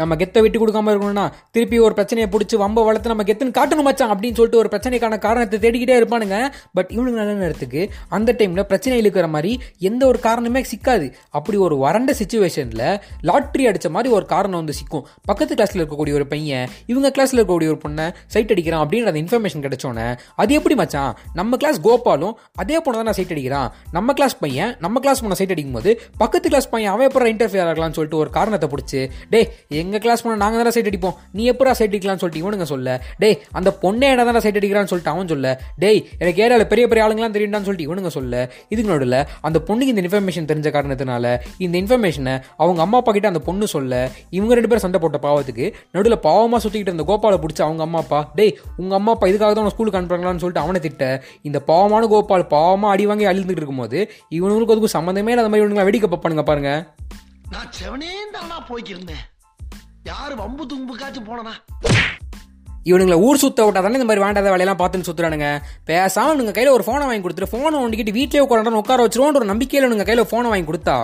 நம்ம 0.00 0.16
கெத்தை 0.20 0.40
விட்டு 0.44 0.58
கொடுக்காம 0.60 0.92
இருக்கணும்னா 0.92 1.24
திருப்பி 1.54 1.76
ஒரு 1.86 1.94
பிரச்சனையை 1.98 2.26
பிடிச்சி 2.34 2.56
வம்ப 2.62 2.82
வளர்த்து 2.86 3.10
நம்ம 3.12 3.24
கெத்துன்னு 3.28 3.54
காட்டணும் 3.58 3.86
மச்சான் 3.88 4.12
அப்படின்னு 4.12 4.36
சொல்லிட்டு 4.38 4.60
ஒரு 4.62 4.68
பிரச்சனைக்கான 4.74 5.18
காரணத்தை 5.26 5.58
தேடிக்கிட்டே 5.64 5.96
இருப்பானுங்க. 6.00 6.38
பட் 6.76 6.90
இவனுக்கு 6.96 7.18
நல்ல 7.20 7.34
நேரத்துக்கு 7.42 7.82
அந்த 8.16 8.30
டைமில் 8.38 8.66
பிரச்சனை 8.70 8.96
இழுக்கிற 9.02 9.28
மாதிரி 9.34 9.52
எந்த 9.88 10.02
ஒரு 10.10 10.18
காரணமே 10.26 10.62
சிக்காது. 10.72 11.06
அப்படி 11.38 11.56
ஒரு 11.66 11.76
வறண்ட 11.84 12.14
சுச்சுவேஷனில் 12.20 12.84
லாட்ரி 13.30 13.64
அடிச்ச 13.70 13.90
மாதிரி 13.96 14.12
ஒரு 14.18 14.26
காரணம் 14.34 14.60
வந்து 14.62 14.76
சிக்கும். 14.80 15.04
பக்கத்து 15.30 15.58
கிளாஸில் 15.58 15.80
இருக்கக்கூடிய 15.82 16.14
ஒரு 16.20 16.26
பையன் 16.32 16.66
இவங்க 16.92 17.12
கிளாஸில் 17.18 17.38
இருக்கக்கூடிய 17.40 17.70
ஒரு 17.74 17.80
பொண்ணை 17.84 18.06
சைட் 18.34 18.52
அடிக்கிறான் 18.56 18.84
அப்படின்ற 18.84 19.12
அந்த 19.12 19.22
இன்ஃபர்மேஷன் 19.24 19.64
கிடைச்சோன்னே 19.66 20.08
அது 20.42 20.58
எப்படி 20.60 20.76
மச்சான்? 20.82 21.12
நம்ம 21.40 21.56
கிளாஸ் 21.62 21.80
கோபாலும் 21.88 22.34
அதே 22.64 22.78
பொண்ணை 22.84 23.04
தான் 23.10 23.18
சைட் 23.20 23.34
அடிக்கிறான். 23.36 23.68
நம்ம 23.98 24.12
கிளாஸ் 24.20 24.38
பையன் 24.44 24.72
நம்ம 24.86 25.00
கிளாஸ் 25.06 25.22
பொண்ணை 25.24 25.38
சைட் 25.42 25.54
அடிக்கும் 25.56 25.78
போது 25.78 25.92
பக்கத்து 26.24 26.46
கிளாஸ் 26.52 26.70
பையன் 26.74 26.92
அவன் 26.94 27.08
எப்பறம் 27.10 27.32
இன்டர்ஃபியர் 27.54 27.72
ஆகலாம்னு 27.72 27.96
சொல்லிட்டு 27.98 28.20
ஒரு 28.22 28.30
காரணத்தை 28.36 28.68
பிடிச்சி 28.72 29.00
டேய் 29.32 29.46
எங்க 29.80 29.96
கிளாஸ் 30.04 30.22
போனால் 30.24 30.40
நாங்கள் 30.44 30.60
தானே 30.60 30.72
சைட் 30.76 30.88
அடிப்போம். 30.90 31.16
நீ 31.36 31.42
எப்படா 31.52 31.72
சைட் 31.78 31.92
அடிக்கலாம்னு 31.92 32.22
சொல்லிட்டு 32.22 32.42
இவனுங்க 32.42 32.66
சொல்ல. 32.72 32.88
டே 33.22 33.30
அந்த 33.58 33.70
பொண்ணே 33.82 34.08
என்ன 34.14 34.24
தானே 34.28 34.40
சைட் 34.44 34.58
அடிக்கிறான்னு 34.60 34.90
சொல்லிட்டு 34.92 35.12
அவன் 35.14 35.30
சொல்ல. 35.34 35.48
டேய் 35.82 36.00
எனக்கு 36.22 36.42
ஏரியாவில் 36.44 36.68
பெரிய 36.72 36.84
பெரிய 36.90 37.04
ஆளுங்களாம் 37.06 37.36
தெரியும்டான்னு 37.36 37.68
சொல்லிட்டு 37.68 37.88
இவனுங்க 37.88 38.12
சொல்ல. 38.18 38.34
இதுக்கு 38.72 38.90
நடுவில் 38.92 39.18
அந்த 39.48 39.58
பொண்ணுக்கு 39.68 39.92
இந்த 39.94 40.04
இன்ஃபர்மேஷன் 40.06 40.48
தெரிஞ்ச 40.52 40.70
காரணத்தினால 40.76 41.24
இந்த 41.66 41.74
இன்ஃபர்மேஷனை 41.82 42.34
அவங்க 42.64 42.82
அம்மா 42.86 42.98
அப்பா 43.02 43.14
கிட்ட 43.18 43.32
அந்த 43.32 43.42
பொண்ணு 43.48 43.68
சொல்ல. 43.76 43.92
இவங்க 44.38 44.52
ரெண்டு 44.58 44.70
பேரும் 44.72 44.86
சண்டை 44.86 45.00
போட்ட 45.04 45.20
பாவத்துக்கு 45.26 45.66
நடுவில் 45.96 46.18
பாவமாக 46.28 46.60
சுற்றிக்கிட்டு 46.64 46.94
இருந்த 46.94 47.06
கோபாலை 47.12 47.38
பிடிச்சி 47.44 47.64
அவங்க 47.68 47.82
அம்மா 47.88 48.00
அப்பா 48.04 48.20
டேய் 48.40 48.54
உங்கள் 48.80 48.98
அம்மா 49.00 49.12
அப்பா 49.16 49.28
இதுக்காக 49.32 49.52
தான் 49.60 49.72
ஸ்கூலுக்கு 49.76 50.00
அனுப்புறாங்களான்னு 50.00 50.42
சொல்லிட்டு 50.44 50.64
அவனை 50.66 50.80
திட்ட. 50.88 51.04
இந்த 51.48 51.58
பாவமான 51.70 52.02
கோபால் 52.14 52.48
பாவமாக 52.56 52.92
அடி 52.94 53.06
வாங்கி 53.10 53.30
அழுந்துட்டு 53.32 53.62
இருக்கும்போது 53.62 53.98
இவனுங்களுக்கு 54.38 54.74
அதுக்கு 54.74 54.96
சம்மந்தமே 54.98 55.32
இல்லாத 55.34 55.50
மாதிரி 55.50 55.64
இவனுங்களை 55.64 55.86
வெடிக்க 55.88 56.06
பார்ப்பானுங்க 56.12 56.44
பாருங்கள் 56.50 56.80
நான் 57.54 57.72
செவனே 57.78 58.10
தானா 58.32 58.56
போய்க்கிருந்தேன். 58.66 59.24
யாரு 60.02 60.34
வம்பு 60.36 60.64
தும்புக்காச்சும் 60.66 61.28
போனனா 61.28 61.52
இவனுங்களை 62.90 63.18
ஊர் 63.26 63.40
சுத்த 63.42 63.64
விட்டா 63.66 63.80
தானே 63.84 63.98
இந்த 63.98 64.08
மாதிரி 64.08 64.24
வேண்டாத 64.24 64.48
வேலையெல்லாம் 64.54 64.80
பார்த்துன்னு 64.82 65.08
சுத்துறானுங்க. 65.08 65.48
பேசாம 65.90 66.32
இவனுங்க 66.34 66.54
கையில் 66.58 66.72
ஒரு 66.76 66.84
ஃபோனை 66.86 67.04
வாங்கி 67.08 67.22
கொடுத்துட்டு 67.26 67.52
ஃபோனை 67.52 67.76
ஒண்டிக்கிட்டு 67.84 68.14
வீட்டிலே 68.18 68.42
உட்காந்து 68.46 68.82
உட்கார 68.82 69.06
வச்சிருவோன்ற 69.06 69.40
ஒரு 69.42 69.48
நம்பிக்கையில் 69.52 69.86
இவனுங்க 69.88 70.06
கையில் 70.10 70.24
ஃபோனை 70.30 70.48
வாங்கி 70.52 70.68
கொடுத்தா 70.70 70.96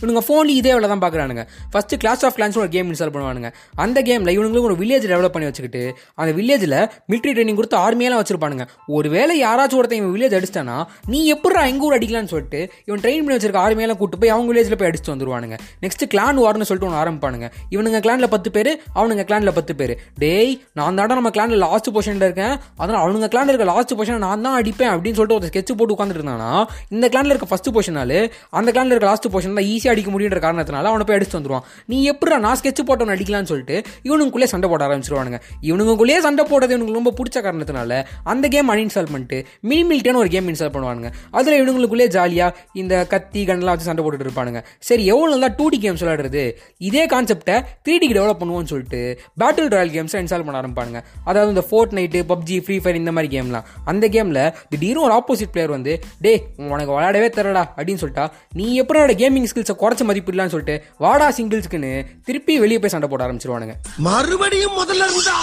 இவனுங்க 0.00 0.22
ஃபோன்ல 0.28 0.52
இதே 0.60 0.72
வேலை 0.76 0.88
தான் 0.92 1.02
பார்க்குறானுங்க. 1.04 1.44
ஃபர்ஸ்ட் 1.72 1.94
கிளாஸ் 2.02 2.24
ஆஃப் 2.26 2.36
கிளான்ஸ் 2.38 2.58
ஒரு 2.62 2.68
கேம் 2.74 2.88
இன்ஸ்டால் 2.92 3.12
பண்ணுவானுங்க. 3.14 3.50
அந்த 3.84 3.98
கேமில் 4.08 4.32
இவனுங்களும் 4.36 4.68
ஒரு 4.70 4.76
வில்லேஜ் 4.82 5.06
டெவலப் 5.12 5.34
பண்ணி 5.36 5.48
வச்சுக்கிட்டு 5.48 5.82
அந்த 6.14 6.30
வில்லேஜில் 6.38 6.76
மிலிட்ரி 7.12 7.32
ட்ரைனிங் 7.36 7.58
கொடுத்து 7.60 7.78
ஆர்மியெல்லாம் 7.84 8.22
வச்சிருப்பானுங்க. 8.22 8.66
ஒருவேளை 8.98 9.36
யாராச்சும் 9.44 9.80
ஒருத்தன் 9.80 10.00
இவன் 10.02 10.14
வில்லேஜ் 10.16 10.36
அடிச்சிட்டானா 10.38 10.76
நீ 11.14 11.20
எப்படா 11.34 11.62
எங்க 11.72 11.84
ஊர் 11.88 11.96
அடிக்கலாம்னு 11.98 12.32
சொல்லிட்டு 12.34 12.60
இவன் 12.84 13.02
ட்ரெயின் 13.04 13.24
பண்ணி 13.24 13.38
வச்சிருக்க 13.38 13.62
ஆர்மியெல்லாம் 13.64 14.00
கூட்டு 14.02 14.18
போய் 14.18 14.34
அவங்க 14.34 14.48
வில்லேஜில் 14.52 14.78
போய் 14.82 14.90
அடிச்சுட்டு 14.90 15.14
வந்துருவானுங்க. 15.14 15.58
நெக்ஸ்ட் 15.84 16.04
கிளான் 16.14 16.42
வார்னு 16.44 16.68
சொல்லிட்டு 16.70 16.88
ஒன்று 16.90 17.00
ஆரம்பிப்பானுங்க. 17.02 17.48
இவனுங்க 17.76 18.00
கிளான்ல 18.06 18.28
பத்து 18.36 18.50
பேர் 18.58 18.72
அவனுங்க 18.98 19.24
கிளான்ல 19.30 19.52
பத்து 19.60 19.74
பேர். 19.80 19.94
டேய் 20.24 20.52
நான் 20.80 20.98
தாண்டா 20.98 21.20
நம்ம 21.22 21.34
கிளான்ல 21.34 21.56
லாஸ்ட் 21.64 21.88
பொசிஷனில் 21.96 22.24
இருக்கேன். 22.28 22.54
அதனால் 22.82 23.00
அவனுங்க 23.02 23.26
கிளான்ல 23.32 23.50
இருக்க 23.52 23.66
லாஸ்ட் 23.72 23.92
பொசிஷனை 23.98 24.20
நான் 24.24 24.44
தான் 24.46 24.56
அடிப்பேன் 24.60 24.90
அப்படின்னு 24.92 25.16
சொல்லிட்டு 25.18 25.36
ஒரு 25.38 25.48
ஸ்கெட்ச் 25.50 25.72
போட்டு 25.80 25.94
உட்காந்துட்டு 25.94 26.20
இருந்தானா 26.20 26.48
இந்த 26.94 27.06
கிளான்ல 27.12 27.32
இருக்க 27.32 27.46
ஃபஸ்ட்டு 27.50 27.72
பொசிஷனால 27.76 28.12
அந்த 28.58 28.68
கிளான்ல 28.74 28.92
இருக்க 28.94 29.08
லாஸ்ட் 29.10 29.28
பொசிஷன் 29.34 29.56
தான் 29.58 29.68
ஈஸியாக 29.72 29.92
அடிக்க 29.94 30.10
முடியுன்ற 30.14 30.40
காரணத்தினால 30.46 30.90
அவனை 30.92 31.04
போய் 31.08 31.16
அடிச்சு 31.18 31.36
வந்துடுவான் 31.38 31.64
நீ 31.92 31.98
எப்படி 32.12 32.38
நான் 32.46 32.58
ஸ்கெட்ச் 32.60 32.82
போட்டவன் 32.88 33.14
அடிக்கலாம்னு 33.16 33.50
சொல்லிட்டு 33.52 33.76
இவனுக்குள்ளே 34.08 34.48
சண்டை 34.54 34.70
போட 34.72 34.82
ஆரம்பிச்சிருவானுங்க. 34.88 35.40
இவனுக்குள்ளேயே 35.68 36.18
சண்டை 36.26 36.46
போடுறது 36.50 36.74
இவனுக்கு 36.76 36.98
ரொம்ப 36.98 37.12
பிடிச்ச 37.20 37.44
காரணத்தினால 37.46 38.00
அந்த 38.32 38.48
கேம் 38.54 38.72
அன்இன்ஸ்டால் 38.74 39.10
பண்ணிட்டு 39.12 39.38
மினி 39.70 39.84
மில்ட்டான 39.90 40.20
ஒரு 40.24 40.32
கேம் 40.34 40.48
இன்ஸ்டால் 40.52 40.74
பண்ணுவானுங்க. 40.76 41.10
அதில் 41.38 41.58
இவனுங்களுக்குள்ளே 41.60 42.08
ஜாலியாக 42.16 42.56
இந்த 42.82 42.94
கத்தி 43.12 43.42
கண்ணெல்லாம் 43.50 43.74
வச்சு 43.76 43.88
சண்டை 43.90 44.04
போட்டுட்டு 44.04 44.28
இருப்பானுங்க. 44.28 44.62
சரி 44.88 45.04
எவ்வளோ 45.12 45.30
நல்லா 45.34 45.50
டூ 45.60 45.68
டி 45.74 45.80
கேம்ஸ் 45.86 46.04
விளையாடுறது? 46.04 46.44
இதே 46.88 47.04
கான்செப்டை 47.14 47.56
த்ரீ 47.86 47.96
டிக்கு 48.02 48.18
டெவலப் 48.18 48.40
பண்ணுவோம்னு 48.42 48.70
சொல்லிட்டு 48.72 49.00
பேட்டில் 49.40 49.72
ராயல் 49.76 49.94
கேம்ஸை 49.96 50.20
இன்ஸ்டால் 50.22 50.46
பண்ண 50.46 50.56
ஆரம்பிப்பானுங்க. 50.60 51.00
அதாவது 51.24 51.48
இந்த 51.48 51.66
fort 51.68 51.92
night 51.92 52.20
PUBG 52.28 52.60
free 52.60 52.78
fire 52.78 52.98
இந்த 52.98 53.12
மாதிரி 53.12 53.38
கேம்லாம் 53.38 53.64
அந்த 53.84 54.08
கேமில் 54.08 54.54
திடீர்னு 54.68 55.02
ஒரு 55.02 55.14
ஆப்போசிட் 55.14 55.52
பிளேயர் 55.52 55.70
வந்து 55.70 56.00
டே 56.20 56.46
உனக்கு 56.56 56.92
விளையாடவே 56.92 57.28
தரடா 57.28 57.64
அப்படின்னு 57.76 58.02
சொல்லிட்டா 58.04 58.30
நீ 58.52 58.74
எப்படி 58.74 59.14
கேமிங் 59.14 59.46
ஸ்கில்ஸை 59.54 59.76
குறைச்ச 59.78 60.04
மதிப்பு 60.04 60.32
இல்லைன்னு 60.32 60.54
சொல்லிட்டு 60.54 60.84
வாடா 60.98 61.30
சிங்கிள்ஸ்க்குன்னு 61.30 62.06
திருப்பி 62.24 62.58
வெளியே 62.58 62.78
போய் 62.78 62.90
சண்டை 62.90 63.08
போட 63.08 63.26
ஆரம்பிச்சிருவானுங்க. 63.26 63.74
மறுபடியும் 63.98 64.72
முதல்ல 64.72 65.06
இருந்தா? 65.10 65.36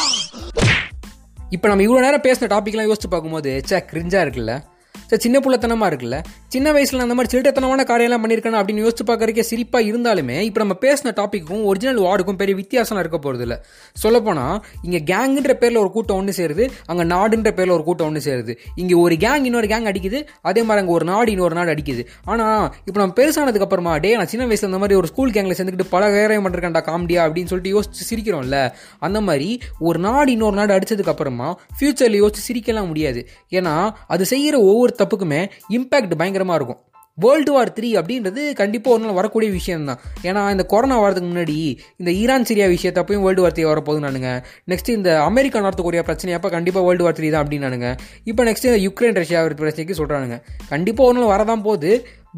இப்போ 1.50 1.68
நம்ம 1.68 1.84
இவ்வளோ 1.84 2.00
நேரம் 2.00 2.22
பேசின 2.22 2.50
டாபிக்லாம் 2.56 2.88
யோசிச்சு 2.90 3.10
பார்க்கும்போது 3.10 3.62
சே 3.66 3.78
கிரிஞ்சா 3.78 4.20
இருக்குல்ல. 4.26 4.64
சார் 5.08 5.20
சின்ன 5.20 5.40
புள்ளத்தனமா 5.40 5.88
இருக்குல்ல. 5.92 6.24
சின்ன 6.54 6.68
வயசில் 6.76 7.04
அந்த 7.04 7.16
மாதிரி 7.18 7.32
சிறுட்டத்தனமான 7.34 7.82
காரியெல்லாம் 7.90 8.22
பண்ணியிருக்கேன் 8.24 8.56
அப்படின்னு 8.60 8.84
யோசிச்சு 8.84 9.04
பார்க்குறக்கே 9.10 9.44
சிரிப்பாக 9.50 9.90
இருந்தாலுமே 9.90 10.38
இப்போ 10.48 10.60
நம்ம 10.64 10.76
பேசின 10.84 11.14
டாப்பிக்கும் 11.20 11.64
ஒரிஜினல் 11.72 12.00
வார்டுக்கும் 12.06 12.40
பெரிய 12.40 12.54
வித்தியாசம்லாம் 12.62 13.04
இருக்க 13.04 13.18
போகிறது 13.26 13.44
இல்லை. 13.46 13.58
சொல்லப்போனால் 14.04 14.56
இங்கே 14.86 15.02
கேங்குன்ற 15.12 15.54
பேரில் 15.64 15.80
ஒரு 15.84 15.92
கூட்டம் 15.96 16.18
ஒன்று 16.22 16.34
சேருது 16.40 16.66
அங்கே 16.92 17.06
நாடுன்ற 17.14 17.52
பேரில் 17.58 17.74
ஒரு 17.78 17.84
கூட்டம் 17.90 18.08
ஒன்று 18.10 18.24
சேருது. 18.28 18.56
இங்கே 18.82 18.96
ஒரு 19.04 19.18
கேங் 19.26 19.46
இன்னொரு 19.50 19.70
கேங் 19.74 19.90
அடிக்குது 19.92 20.22
அதே 20.52 20.64
மாதிரி 20.70 20.84
அங்கே 20.84 20.94
ஒரு 20.98 21.08
நாடு 21.12 21.30
இன்னொரு 21.36 21.58
நாடு 21.60 21.74
அடிக்குது. 21.76 22.06
ஆனால் 22.32 22.66
இப்போ 22.88 22.98
நம்ம 23.02 23.16
பெருசானதுக்கு 23.20 23.68
அப்புறமா 23.68 23.94
டே 24.06 24.12
நான் 24.22 24.32
சின்ன 24.34 24.48
வயசில் 24.52 24.70
இந்த 24.72 24.82
மாதிரி 24.84 24.98
ஒரு 25.02 25.10
ஸ்கூல் 25.12 25.36
கேங்கில் 25.38 25.58
சேர்ந்துக்கிட்டு 25.60 25.94
பல 25.96 26.10
வேறையும் 26.16 26.48
பண்ணிருக்கேன்டா 26.48 26.84
காமெடியா 26.90 27.22
அப்படின்னு 27.28 27.52
சொல்லிட்டு 27.54 27.76
யோசிச்சு 27.76 28.10
சிரிக்கிறோம்ல 28.12 28.60
அந்த 29.08 29.22
மாதிரி 29.30 29.50
ஒரு 29.90 30.02
நாடு 30.08 30.30
இன்னொரு 30.38 30.58
நாடு 30.62 30.74
அடித்ததுக்கப்புறமா 30.78 31.18
அப்புறமா 31.20 31.48
ஃபியூச்சர்ல 31.78 32.18
யோசிச்சு 32.24 32.42
சிரிக்கலாம் 32.48 32.90
முடியாது. 32.90 33.22
ஏன்னா 33.58 33.76
அது 34.14 34.24
செய்கிற 34.34 34.56
ஒவ்வொரு 34.72 34.92
தப்புக்குமே 35.00 35.42
இம்பாக்ட் 35.78 36.16
பயங்கரமாக 36.40 36.60
இருக்கும். 36.62 36.82
வேர்ல்டு 37.18 37.52
வார் 37.54 37.72
த்ரீ 37.78 37.88
அப்படின்றது 38.00 38.42
கண்டிப்பாக 38.60 38.96
ஒரு 38.96 39.02
நாள் 39.04 39.18
வரக்கூடிய 39.18 39.50
விஷயம் 39.56 39.88
தான் 39.90 40.00
ஏன்னா 40.28 40.42
இந்த 40.54 40.64
கொரோனா 40.74 40.98
வரதுக்கு 41.04 41.30
முன்னாடி 41.32 41.56
இந்த 42.02 42.12
ஈரான் 42.20 42.46
சிரியா 42.50 42.68
விஷயத்தப்பையும் 42.74 43.24
வேர்ல்டு 43.26 43.44
வார் 43.44 43.56
த்ரீ 43.58 43.64
வரப்போகுது 43.70 44.02
நானுங்க. 44.06 44.30
நெக்ஸ்ட் 44.72 44.92
இந்த 44.98 45.10
அமெரிக்கா 45.30 45.64
நார்த் 45.66 45.84
கொரியா 45.88 46.04
பிரச்சனையப்போ 46.10 46.50
கண்டிப்பாக 46.56 46.84
வேர்ல்டு 46.88 47.06
வார் 47.06 47.18
த்ரீ 47.18 47.30
தான் 47.34 47.44
அப்படின்னானுங்க 47.46 47.90
இப்போ 48.32 48.44
நெக்ஸ்ட் 48.50 48.68
இந்த 48.70 48.80
யுக்ரைன் 48.86 49.20
ரஷ்யா 49.22 49.42
பிரச்சனைக்கு 49.64 49.98
சொல்கிறானுங்க 50.02 50.38
கண்டிப்பாக 50.74 51.10
ஒரு 51.10 51.18
நாள் 51.20 51.32
வரதான் 51.34 51.66
போகுது. 51.68 51.92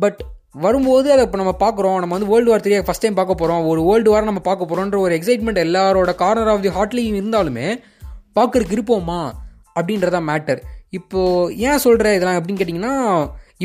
பட் 0.04 0.22
வரும்போது 0.66 1.08
அதை 1.14 1.22
இப்போ 1.28 1.38
நம்ம 1.42 1.54
பார்க்குறோம். 1.64 2.00
நம்ம 2.04 2.14
வந்து 2.18 2.32
world 2.32 2.52
war 2.54 2.64
three 2.66 2.74
first 2.88 3.06
time 3.06 3.20
பார்க்க 3.20 3.42
போகிறோம் 3.42 3.68
ஒரு 3.74 3.84
வேர்ல்டு 3.90 4.12
வார் 4.14 4.30
நம்ம 4.30 4.44
பார்க்க 4.50 4.70
போகிறோன்ற 4.72 5.00
ஒரு 5.06 5.14
எக்ஸைட்மெண்ட் 5.20 5.64
எல்லாரோட 5.68 6.14
கார்னர் 6.24 6.52
ஆஃப் 6.54 6.66
தி 6.66 6.74
ஹார்ட்லையும் 6.80 7.20
இருந்தாலுமே 7.22 7.68
பார்க்குறதுக்கு 8.40 8.78
இருப்போமா 8.80 9.22
அப்படின்றதான் 9.76 10.28
மேட்டர் 10.32 10.60
இப்போது 10.98 11.54
ஏன் 11.68 11.82
சொல்கிற 11.86 12.08
இதெல்லாம் 12.16 12.40
அப்படின்னு 12.40 12.62
கேட்டிங்கன்னா 12.62 12.96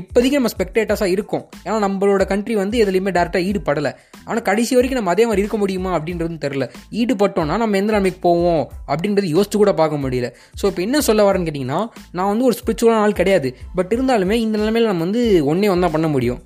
இப்போதைக்கு 0.00 0.38
நம்ம 0.38 0.50
ஸ்பெக்டேட்டர்ஸாக 0.54 1.14
இருக்கும். 1.14 1.44
ஏன்னா 1.66 1.76
நம்மளோட 1.84 2.24
கண்ட்ரி 2.32 2.54
வந்து 2.60 2.76
எதுலேயுமே 2.84 3.12
டேரெக்டாக 3.16 3.46
ஈடுபடலை. 3.50 3.92
ஆனால் 4.28 4.44
கடைசி 4.48 4.74
வரைக்கும் 4.74 5.00
நம்ம 5.00 5.12
அதே 5.14 5.24
மாதிரி 5.28 5.42
இருக்க 5.44 5.58
முடியுமா 5.62 5.90
அப்படின்றதும் 5.98 6.40
தெரில 6.44 6.64
ஈடுபட்டோம்னா 7.00 7.56
நம்ம 7.62 7.76
எந்த 7.76 7.90
நிலைமைக்கு 7.92 8.20
போவோம் 8.28 8.64
அப்படின்றது 8.92 9.28
யோசிச்சு 9.36 9.58
கூட 9.62 9.72
பார்க்க 9.80 10.02
முடியல. 10.04 10.30
ஸோ 10.60 10.64
இப்போ 10.70 10.82
என்ன 10.82 11.00
சொல்ல 11.00 11.24
வரேன்னு 11.28 11.48
கேட்டிங்கன்னா 11.48 11.80
நான் 12.12 12.30
வந்து 12.32 12.44
ஒரு 12.44 12.56
ஸ்பிரிச்சுவலான 12.60 13.02
ஆள் 13.06 13.18
கிடையாது. 13.20 13.50
பட் 13.74 13.94
இருந்தாலுமே 13.96 14.38
இந்த 14.46 14.56
நிலைமையில் 14.58 14.90
நம்ம 14.92 15.04
வந்து 15.04 15.24
ஒன்றே 15.44 15.70
ஒன்றா 15.76 15.90
பண்ண 15.96 16.08
முடியும். 16.16 16.40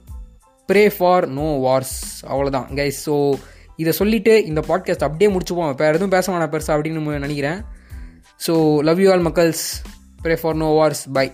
ப்ரே 0.69 0.85
ஃபார் 0.97 1.25
நோ 1.41 1.49
வார்ஸ் 1.67 1.97
அவ்வளோதான் 2.33 2.67
கைஸ் 2.81 3.01
ஸோ 3.07 3.15
இதை 3.77 3.93
சொல்லிவிட்டு 3.99 4.33
இந்த 4.47 4.61
பாட்காஸ்ட் 4.69 5.07
அப்படியே 5.07 5.29
முடிச்சுப்போம். 5.35 5.71
வேறு 5.83 5.97
எதுவும் 5.99 6.17
பேச 6.17 6.27
வேணாம் 6.33 6.53
பெருசா 6.55 6.75
அப்படின்னு 6.75 7.23
நினைக்கிறேன். 7.27 7.61
So 8.47 8.55
love 8.89 9.01
you 9.01 9.11
all 9.13 9.25
மக்கள்ஸ். 9.29 9.65
Pray 10.25 10.35
for 10.43 10.59
no 10.63 10.69
wars 10.81 11.05
bye 11.13 11.27